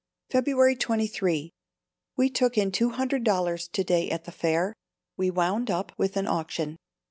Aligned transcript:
February 0.31 0.75
23. 0.75 1.51
We 2.17 2.29
took 2.31 2.57
in 2.57 2.71
two 2.71 2.89
hundred 2.89 3.23
dollars 3.23 3.67
to 3.67 3.83
day 3.83 4.09
at 4.09 4.23
the 4.23 4.31
fair. 4.31 4.73
We 5.15 5.29
wound 5.29 5.69
up 5.69 5.91
with 5.95 6.17
an 6.17 6.25
auction. 6.25 6.77